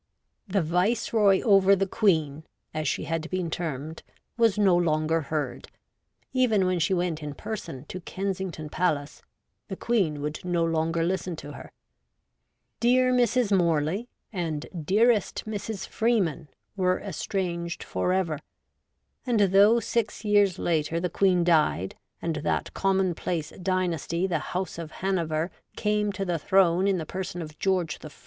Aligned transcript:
'The 0.55 0.63
Viceroy 0.63 1.41
over 1.41 1.75
the 1.75 1.85
Queen,' 1.85 2.43
as 2.73 2.87
she 2.87 3.03
had 3.03 3.29
been 3.29 3.51
termed, 3.51 4.01
was 4.35 4.57
no 4.57 4.75
longer 4.75 5.21
heard; 5.21 5.67
even 6.33 6.65
when 6.65 6.79
she 6.79 6.91
went 6.91 7.21
in 7.21 7.35
person 7.35 7.85
to 7.85 7.99
Kensington 8.01 8.67
Palace, 8.67 9.21
the 9.67 9.75
Queen 9.75 10.19
would 10.23 10.43
no 10.43 10.65
longer 10.65 11.03
listen 11.03 11.35
to 11.35 11.51
her.' 11.51 11.71
Dear 12.79 13.13
Mrs. 13.13 13.55
Morley' 13.55 14.07
and' 14.33 14.65
Dearest 14.91 15.45
Mrs. 15.45 15.85
Freeman' 15.87 16.47
were 16.75 16.99
estranged 16.99 17.83
for 17.83 18.11
ever, 18.11 18.39
and 19.27 19.39
though 19.51 19.79
six 19.79 20.25
years 20.25 20.57
later 20.57 20.99
the 20.99 21.11
Queen 21.11 21.43
died, 21.43 21.93
and 22.23 22.37
that 22.37 22.73
commonplace 22.73 23.51
dynasty 23.61 24.25
the 24.25 24.39
House 24.39 24.79
of 24.79 24.89
Hanover 25.05 25.51
came 25.75 26.11
to 26.13 26.25
the 26.25 26.39
throne 26.39 26.87
in 26.87 26.97
the 26.97 27.05
person 27.05 27.39
of 27.43 27.59
George 27.59 27.99
I. 28.03 28.09